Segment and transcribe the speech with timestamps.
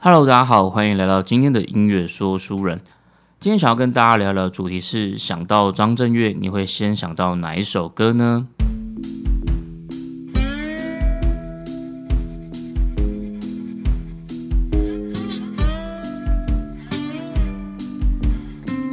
[0.00, 2.80] Hello，大家好，欢迎来到今天的音乐说书人。
[3.40, 8.46] 今天想要跟大家聊聊主题是：想到张震岳，你会先想到哪一首歌呢？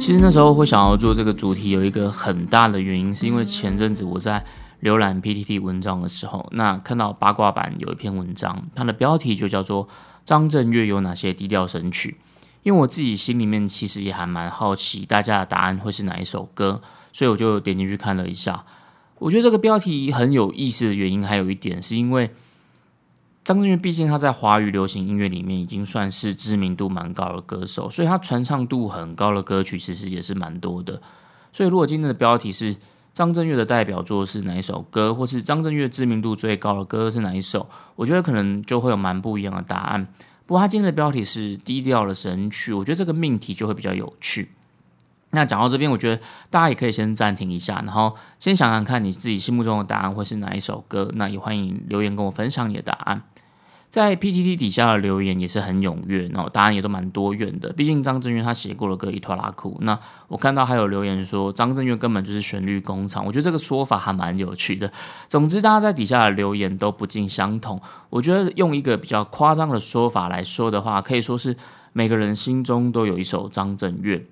[0.00, 4.44] 其实那时候会想要做这个主题，有一个很大的原因，是因为前阵子我在
[4.82, 9.86] 浏览 PTT 文章的时候，那看到八卦版有一篇文章，它的标题就叫做。
[10.26, 12.18] 张震岳有哪些低调神曲？
[12.62, 18.64] 因为我自己心里面其实也还蛮好奇，大家的答案会是哪一首歌，所以我就点进去看了一下。
[19.20, 22.32] 我觉得这个标题很有意思的原因，还有一点是因为
[23.44, 31.00] 张震岳毕竟他在华语流行音乐里面已经算是知名度蛮高的歌手，所以他传唱度很高的歌曲其实也是蛮多的。
[31.52, 32.74] 所以如果今天的标题是
[33.16, 37.66] 张震岳的代表作是哪一首歌，或是张震岳知名度最高的歌是哪一首？
[37.94, 40.06] 我觉得可能就会有蛮不一样的答案。
[40.44, 44.50] 不过他今天的标题是低调的神曲，我觉得这个命题就会比较有趣。
[45.30, 51.10] 那讲到这边，我觉得大家也可以先暂停一下，然后先想想看你自己心目中的答案会是哪一首歌。
[51.14, 53.22] 那也欢迎留言跟我分享你的答案。
[53.88, 57.72] 在 PTT 底下的留言也是很踊跃，然后答案也都蛮多元的。
[57.72, 59.98] 毕竟张震岳他写过了歌一拖拉库，那
[60.28, 64.92] 我看到还有留言说张震岳根本就是旋律工厂，我觉得这个说法还蛮有趣的。
[65.28, 67.80] 总之，大家在底下的留言都不尽相同。
[68.10, 71.56] 我觉得用一个比较夸张的说法来说的话，可以说是
[71.94, 74.26] 每个人心中都有一首张震岳。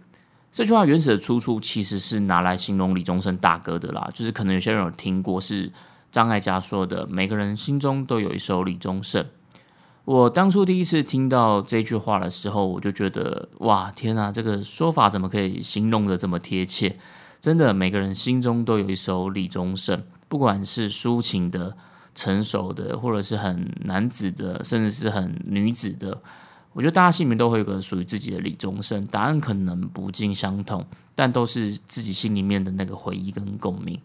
[0.53, 5.73] 这句话原始的出处其实是拿来形容李宗盛大哥的啦，就是可能有些人有听过，是
[6.13, 9.25] 张艾嘉说的，每个人心中都有一首李宗盛。
[10.05, 16.97] 我当初第一次听到这句话的时候，我就觉得哇，天哪，这个说法怎么可以形容的这么贴切？
[17.41, 21.75] 真的，每个人心中都有一首李宗盛，不管是抒情的、
[22.15, 26.21] 成熟的，或者是很男子的，甚至是很女子的，
[26.75, 29.07] 我觉得大家心里面都会有个属于自己的李宗盛。
[29.07, 33.99] 答案可能不尽相同，但都是自己心里面的那个回忆跟共鸣。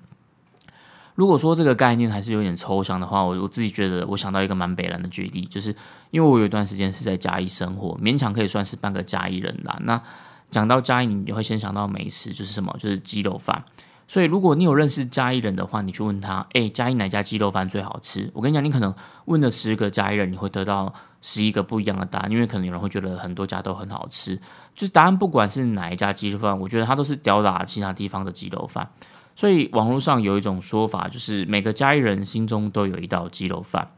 [1.20, 5.76] 如果说这个概念还是有点抽象的话，我我自己觉得，我想到一个蛮北蓝的举例，就是
[6.12, 9.78] 因为我有一段时间是在嘉义生活，勉强可以算是半个嘉义人啦。
[9.82, 10.02] 那
[10.50, 12.74] 讲到嘉义，你会先想到美食，就是什么？
[12.80, 13.62] 就是鸡肉饭。
[14.08, 18.32] 所以如果你有认识嘉义人的话，你去问他，哎，嘉义哪家鸡肉饭最好吃？
[18.34, 24.38] 我跟你讲，你可能问了十个嘉义人，你会得到十一个不一样的答案，因为可能有人会觉得很多家都很好吃。
[24.74, 28.90] 就是答案不管是哪一家鸡肉饭，我觉得它都是吊打其他地方的鸡肉饭。
[29.40, 33.90] 所以网络上有一种说法，就是每个嘉义人心中都有一道鸡肉饭。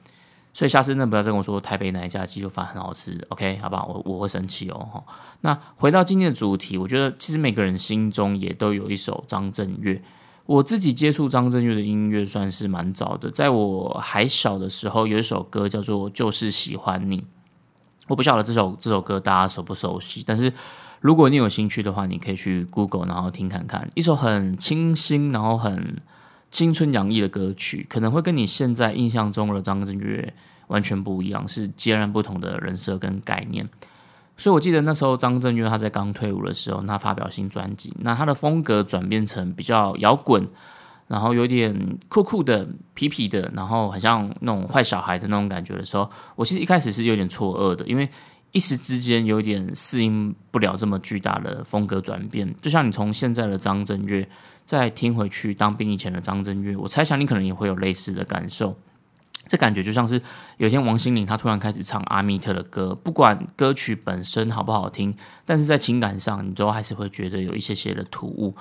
[0.54, 3.58] 所以下次真的不要再跟我说台北哪一家鸡肉饭很好吃，OK？
[3.58, 5.04] 好吧，我我会生气哦。
[5.40, 10.00] 那回到今天的主题，我觉得其实每个人心中也都有一首张震岳。
[10.46, 17.18] 我自己接触张震岳的音乐算是蛮早的，在我还小的时候，有一首歌叫做《就是喜欢你》。
[18.10, 20.54] 我不晓得这首这首歌大家熟不熟悉，但是。
[21.02, 25.98] 如果你有兴趣的话，你可以去 Google，然后听看看一首很清新，然后很
[26.52, 30.32] 青春洋溢的歌曲，可能会跟你现在印象中的张震岳
[30.68, 33.68] 完全不一样，是截然不同的人设跟概念。
[34.38, 40.48] 所以我记得那时候张震岳他在刚退伍的时候，他发表新专辑，那他的风格转变成比较摇滚，
[41.08, 48.08] 然后有点酷酷的、痞痞的，然后很像那种坏小孩的那种感觉的时候，我其实一开始是有点错愕的，因为。
[48.52, 54.28] 一时之间有点适应不了这么巨大的风格转变，就像你从现在的张震岳
[54.66, 58.78] 再听回去当兵以前的张震岳，我猜想你可能也会有类似的感受。
[59.48, 60.22] 这感觉就像是
[60.58, 68.54] 有一天王心凌她突然开始唱阿密特的歌，不管歌曲本身好不好听，但是在情感上你都还是会觉得有一些些的突兀。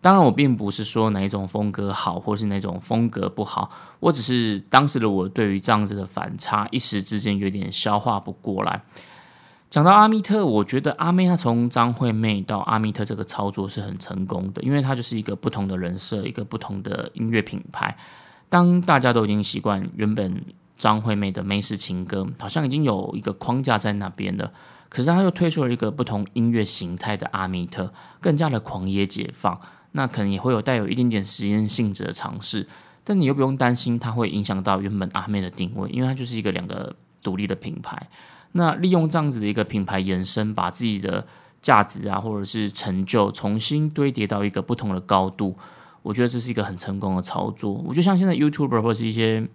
[0.00, 3.70] 当然，我并不是说哪一种风格好，或是哪种风格不好，
[4.00, 8.82] 我只是当时的我对于这样子的反差一时之间有点消化不过来。
[9.72, 17.96] 讲到阿密特，我觉得阿妹她从张惠妹到阿密特这个操作是很成功的，因为她就是一个不同的人设，一个不同的音乐品牌。
[18.50, 20.44] 当大家都已经习惯原本
[20.76, 24.52] 张惠妹的美式情歌，好像已经有一个框架在那边了，
[24.90, 27.90] 可是她又推出了一个不同音乐形态的阿密特，
[28.20, 29.58] 更加的狂野解放，
[29.92, 32.68] 那可能也会有带有一点点实验性质的尝试，
[33.02, 38.06] 但你又不用担心它会影响到原本阿妹的定位，因为它就是一个两个独立的品牌。
[38.52, 41.26] 那利用这样子的一个品牌延伸，把自己的
[41.62, 45.56] 价值啊，或者是成就重新堆叠到一个不同的高度，
[46.02, 47.72] 我觉得这是一个很成功的操作。
[47.72, 49.48] 我觉得像现在 YouTuber 或者是一些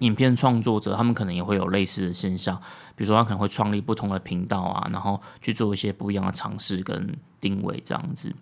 [0.00, 2.58] 影片创作者，他们可能也会有类似的现象，
[2.94, 8.34] 比如说他可能会创立不同的频道啊，然后去做一些不一样的尝试跟定位这样子。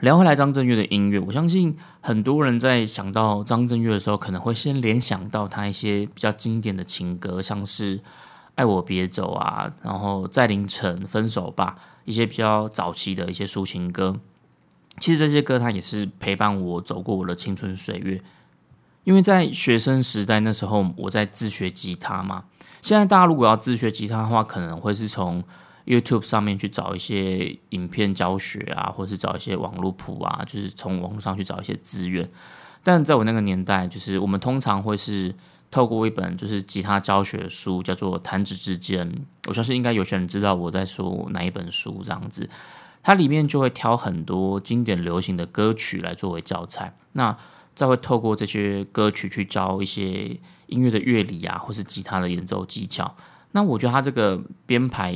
[0.00, 7.98] 聊回来张震岳的音乐，我相信很多人在想到张震岳的时候，可能会先联想到他一些比较经典的情歌，像是。
[8.56, 14.18] 爱我别走啊，然后在凌晨分手吧，一些比较早期的一些抒情歌。
[14.98, 18.20] 其实这些歌它也是陪伴我走过我的青春岁月。
[19.04, 22.44] 因为在学生时代那时候我在自学吉他嘛。
[22.80, 25.44] 现在大家如果要自学吉他的话，可能会是从
[25.84, 32.26] YouTube 上面去找一些影片教学啊，或是找一些网络谱啊，就是从网络上去找一些资源。
[32.82, 35.34] 但在我那个年代，就是我们通常会是。
[35.76, 39.06] 透过一本就是吉他教学书，叫做《弹指之间》，
[39.46, 42.00] 我相信应该有些人知道我在说哪一本书。
[42.02, 42.48] 这样子，
[43.02, 47.36] 它里面就会挑很多经典流行的歌曲来作为教材，那
[47.74, 53.14] 再会透过这些歌曲去教一些音乐的乐理啊，或是吉他的演奏技巧。
[53.52, 55.14] 那我觉得它这个编排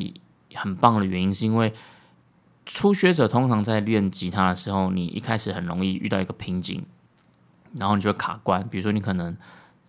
[0.53, 1.73] 很棒的原因，是因为
[2.67, 6.85] 初学者通常在练吉他的时候，你一开始很容易遇到一个瓶颈，
[7.79, 9.35] 然后你就会卡关，比如说你可能。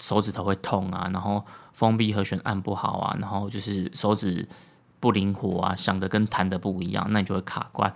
[0.02, 4.46] 手指头会痛啊，然后封闭和弦按不好啊，然后就是手指
[5.00, 7.94] 不灵活啊，想的跟弹的不一样，那你就会卡关，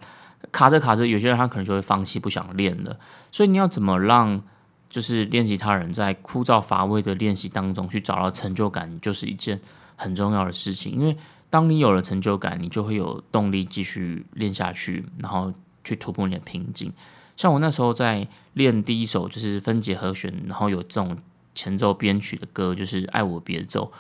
[0.52, 2.96] 卡着卡着，有些人他可能就会放弃，不想练了。
[3.32, 4.40] 所以你要怎么让
[4.88, 9.60] 就是练习他人在枯燥乏味的练习当中去找到成就感，就是一件
[9.96, 10.94] 很重要的事情。
[10.94, 11.18] 因为
[11.50, 15.52] 当你有了成就感，你就会有动力继续练下去，然后
[15.84, 16.94] 去突破你的瓶颈。
[17.36, 21.18] 像我那时候在练第一首就是分解和弦，然后有这种。
[21.56, 23.92] 前奏编曲的歌就是《爱我别走》，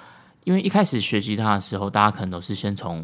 [0.44, 3.04] 因为一开始学吉他的时候，大家可能都是先从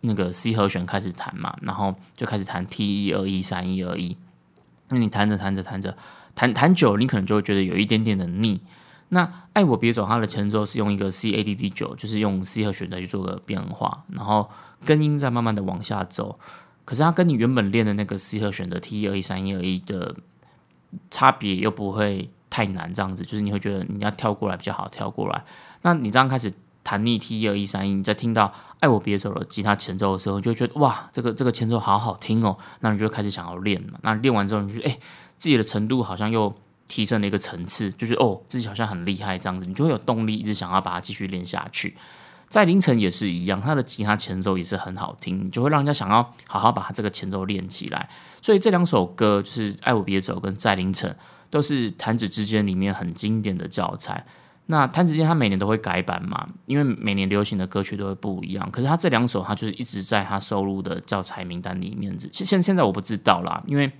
[0.00, 4.16] 那个 C 和弦开始弹嘛，然后就开始弹 T 一二一三一二一。
[4.88, 5.96] 那你弹着弹着弹着，
[6.34, 8.60] 弹弹久，你可能就会觉得有一点点的腻。
[9.10, 14.50] 那《爱我别走》它的前奏是用一个 C A D D 九，就是用 C 和弦的去做个变化，然后
[14.84, 16.40] 根音在慢慢的往下走。
[16.84, 20.16] 可是它跟你原本练的那个 C 和弦的 T 一二一三一二一的
[21.10, 22.30] 差别又不会。
[22.50, 25.42] 太难，这样子就是你会觉得你要跳过来比较好，跳过来。
[25.82, 26.52] 那你这样开始
[26.82, 28.48] 弹逆 T 一二一三一，你在听到
[28.80, 32.58] 《爱我别走了》吉他前奏的时候，你就觉得哇，这个这个前奏好好听哦。
[32.80, 33.98] 那你就开始想要练嘛。
[34.02, 34.98] 那练完之后，你就哎，
[35.38, 36.52] 自己的程度好像又
[36.88, 41.96] 提升了一个层次，就是哦，自己好像很厉害这样子，你就会有动力一直想要把它继续练下去。
[42.48, 48.08] 在凌晨也是一样，他的吉他前奏也是很好听，你就会让人家想要好好把他这个前奏练起来。
[48.42, 51.10] 所以这两首歌就是《爱我别走》跟《在凌晨》。
[51.50, 54.24] 都是弹指之间里面很经典的教材。
[54.66, 58.70] 那弹指间他每年都会改版嘛，因为每年流行的歌曲都会不一样。
[58.70, 62.16] 可是他这两首他就是一直在他收录的教材名单里面。
[62.32, 63.90] 现现在我不知道啦，因为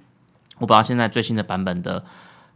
[0.59, 2.05] 我不知道现在最新的版本的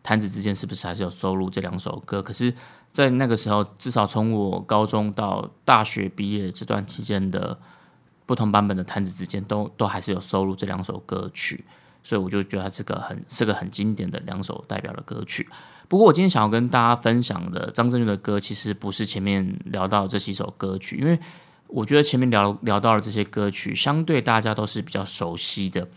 [0.02, 2.23] 弹指之间是不是还是有收录这两首歌。
[2.23, 2.55] 可是，
[2.93, 7.58] 在那个时候，至少从我高中到大学毕业这段期间的
[8.26, 11.64] 不同版本的弹指之间，都都还是有收录这两首歌曲。
[12.04, 15.48] 所以我就觉得这个很是个很经典的两首代表的歌曲。
[15.88, 21.18] 不过我今天想要跟大家分享的张震岳的歌，其实不是前面聊到这几首歌曲，因为
[21.66, 25.88] 我觉得前面聊聊到了这些歌曲，相对大家都是比较熟悉的。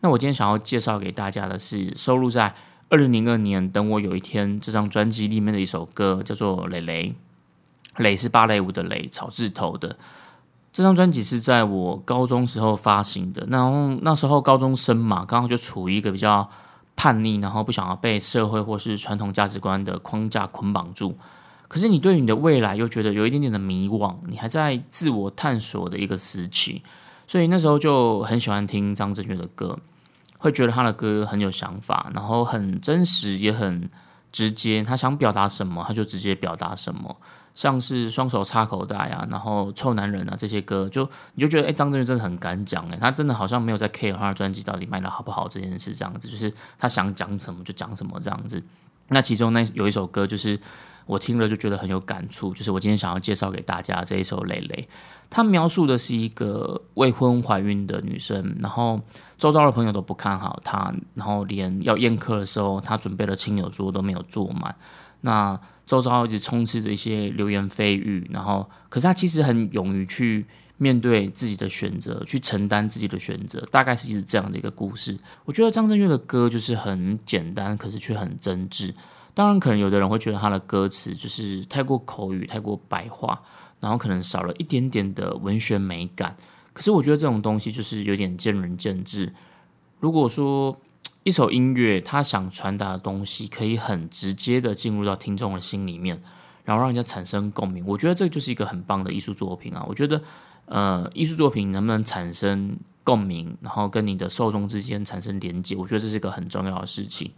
[0.00, 2.54] 那我今天想要介绍给大家的是收录在
[2.88, 7.14] 二零零二年《等我有一天》这张专辑里面的一首歌，叫做《蕾蕾》。
[8.02, 9.96] 蕾是芭蕾舞的蕾，草字头的。
[10.72, 16.48] 这张专辑是在我高中时候发行的，然后那时候高中生嘛，刚好就处于一个比较
[16.94, 21.16] 叛逆，然后不想要被社会或是传统价值观的框架捆绑住。
[21.66, 26.82] 可是你对你的未来又觉得有一点点的迷惘，你还在自我探索的一个时期，
[27.26, 29.78] 所以那时候就很喜欢听张震岳的歌，
[30.38, 33.88] 会觉得他的歌很有想法，然后很真实，也很
[34.32, 34.82] 直接。
[34.82, 37.16] 他想表达什么，他就直接表达什么。
[37.54, 48.62] 像是双手插口袋啊，然后臭男人啊这些歌，就你就觉得哎，张震岳真的很敢讲哎，他真的好像没有在 care 他的专辑到底卖的好不好这件事，这样子就是他想讲什么就讲什么这样子。
[49.08, 50.58] 那其中那有一首歌，就是
[51.04, 54.88] 我听了就觉得很有感触，就是我今天想要介绍给大家这一首《蕾蕾》。
[55.28, 59.00] 他描述的是一个未婚怀孕的女生，然后
[59.36, 64.74] 周遭的朋友都不看好她，然后连要宴客的时候，她准备了亲友桌都没有坐满。
[65.22, 70.46] 那周遭一直充斥着一些流言蜚语，然后，可是他其实很勇于去
[70.76, 75.18] 面对自己的选择，去承担自己的选择，大概是一直这样的一个故事。
[75.44, 78.94] 我觉得张震岳的歌就是很简单，可是却很真挚。
[79.34, 83.40] 当然，可能有的人会觉得他的歌词就是太过口语、太过白话，
[83.80, 86.36] 然后可能少了一点点的文学美感。
[86.72, 89.32] 可是我觉得这种东西就是有点见仁见智。
[89.98, 90.76] 如果说，
[91.22, 96.20] 一首音乐，他想传达的东西可以很直接的进入到听众的心里面，
[96.64, 97.84] 然后让人家产生共鸣。
[97.86, 99.84] 我觉得这就是一个很棒的艺术作品啊！
[99.86, 100.22] 我觉得，
[100.64, 102.74] 呃，艺术作品能不能产生
[103.04, 107.30] 共鸣，然后跟你的受众之间产生连接，我觉得这是一个很重要的事情。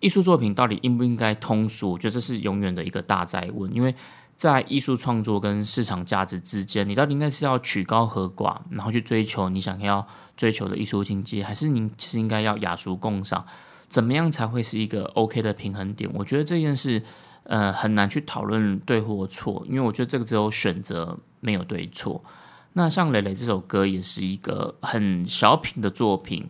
[0.00, 1.92] 艺术作品到底应不应该通俗？
[1.92, 3.94] 我觉得这是永远的一个大灾问，因为
[4.40, 13.44] 在艺术创作跟市场价值之间，你到底应该是要取高和寡，然后去追求你想要追求的艺术境界，还是你其实应该要雅俗共赏？
[13.90, 16.10] 怎么样才会是一个 OK 的平衡点？
[16.14, 17.02] 我觉得这件事，
[17.42, 22.24] 呃，很难去讨论对或错，因为我觉得这个只有选择，没有对错。
[22.72, 26.48] 那像磊磊这首歌也是一个很小品的作品，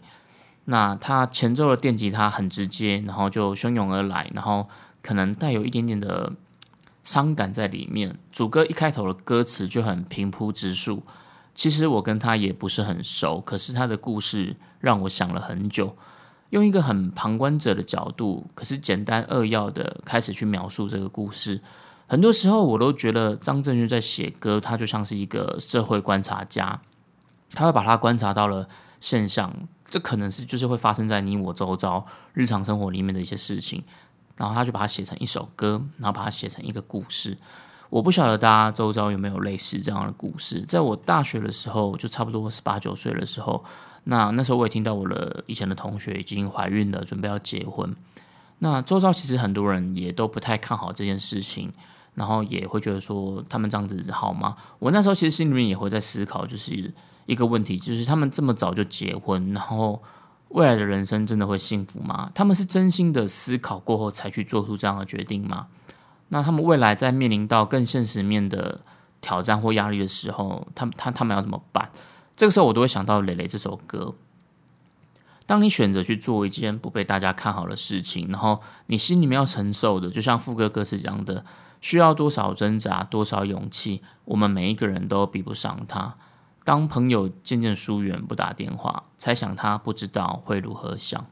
[0.66, 4.68] 那他前奏的电吉他很直接，然后就汹涌而来，然后
[5.02, 6.32] 可能带有一点点的。
[7.02, 11.02] 伤感在里面，主歌一开头的歌词就很平铺直述。
[11.54, 15.96] 其实我跟他也不是很熟，可是他的故事让我想了很久，
[16.50, 21.60] 用一个很旁观者的角度，可是简单扼要的开始去描述这个故事。
[22.06, 26.80] 很多时候我都觉得张震岳在写歌，他就像是一个社会观察家，
[27.52, 28.68] 他会把他观察到了
[29.00, 29.54] 现象，
[29.88, 33.82] 这可能是就是会发生在你我周遭日常生活里面的一些事情。
[34.40, 37.36] 然后他就把它写成一首歌，然后把它写成一个故事。
[37.90, 40.62] 我不晓得大家周遭有没有类似这样的故事。
[40.62, 43.62] 在我大学的时候，就差不多十八九岁的时候，
[44.04, 47.94] 那那时候我也听到我的以前的同学已经怀孕了，准备要结婚。
[48.60, 51.70] 那周遭其实很多人也都不太看好这件事情，
[52.14, 54.56] 然后也会觉得说他们这样子好吗？
[54.78, 56.90] 我那时候其实心里面也会在思考，就是
[57.26, 60.02] 一个问题，就是他们这么早就结婚，然后。
[60.50, 62.30] 未来的人生真的会幸福吗？
[62.34, 65.66] 他们是真心的思考过后才去做出这样的决定吗？
[66.28, 68.80] 那他们未来在面临到更现实面的
[69.20, 71.90] 挑战或压力的时候，他们他他们要怎么办？
[72.36, 74.14] 这个时候我都会想到磊磊这首歌。
[75.46, 81.44] 当你选择去做一件不被大家看好的事情，然后你心里面要承受的，就像副歌歌词讲的，
[81.80, 86.14] 需要多少挣扎，多少勇气，我们每一个人都比不上他。
[86.64, 91.26] 当朋友渐渐疏远，不打电话，猜想他不知道会如何想。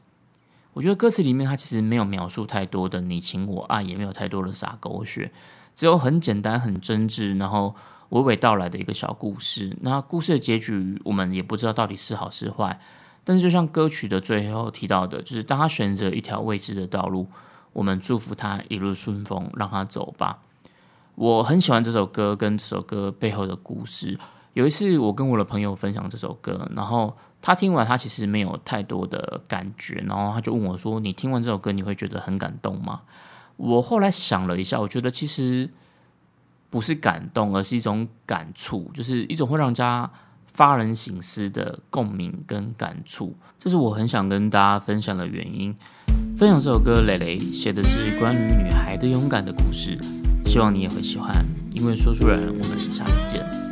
[0.73, 5.31] 我觉得歌词里面他其实没有描述太多的你情我爱，也没有太多的洒狗血，
[5.75, 7.75] 只有很简单、很真挚，然后
[8.09, 9.77] 娓娓道来的一个小故事。
[9.81, 12.79] 那故事的结局，我们也不知道到底是好是坏。
[13.23, 17.27] 但是就像歌曲的最后提到的，就是当他选择一条未知的道路，
[17.73, 20.39] 我们祝福他一路顺风，让他走吧。
[21.15, 24.17] 我很喜欢这首歌跟这首歌背后的故事。
[24.53, 33.01] 有一次，我跟我的朋友分享这首歌，然后他听完，他其实没有太多的感觉，然后他就问我说：“你听完这首歌，你会觉得很感动吗？”
[33.57, 35.69] 我后来想了一下，我觉得其实
[36.69, 40.09] 不是感动，而是一种感触，就是一种会让人家
[40.51, 43.35] 发人省思的共鸣跟感触。
[43.57, 45.75] 这是我很想跟大家分享的原因。
[46.37, 49.97] 分享这首歌，蕾蕾写的是关于女孩的勇敢的故事，
[50.45, 51.45] 希望你也会喜欢。
[51.73, 53.68] 因为说书人，我们下次见。